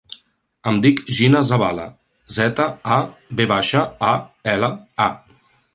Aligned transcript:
Em 0.71 0.77
dic 0.85 1.01
Gina 1.17 1.41
Zavala: 1.49 1.85
zeta, 2.39 2.67
a, 2.99 2.99
ve 3.41 3.49
baixa, 3.53 3.87
a, 4.15 4.19
ela, 4.57 4.77
a. 5.11 5.15